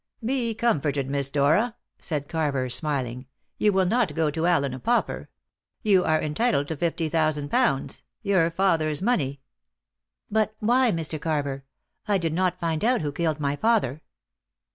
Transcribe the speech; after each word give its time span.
"Be 0.25 0.55
comforted, 0.55 1.07
Miss 1.11 1.29
Dora," 1.29 1.75
said 1.99 2.27
Carver, 2.27 2.69
smiling. 2.69 3.27
"You 3.59 3.71
will 3.71 3.85
not 3.85 4.15
go 4.15 4.31
to 4.31 4.47
Allen 4.47 4.73
a 4.73 4.79
pauper. 4.79 5.29
You 5.83 6.03
are 6.05 6.19
entitled 6.19 6.67
to 6.69 6.75
fifty 6.75 7.07
thousand 7.07 7.51
pounds 7.51 8.01
your 8.23 8.49
father's 8.49 8.99
money." 9.03 9.41
"But 10.31 10.55
why, 10.57 10.91
Mr. 10.91 11.21
Carver? 11.21 11.65
I 12.07 12.17
did 12.17 12.33
not 12.33 12.59
find 12.59 12.83
out 12.83 13.01
who 13.01 13.11
killed 13.11 13.39
my 13.39 13.55
father." 13.55 14.01